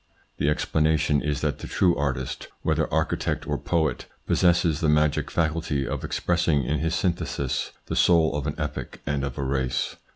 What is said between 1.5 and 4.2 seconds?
the true artist, whether architect or poet,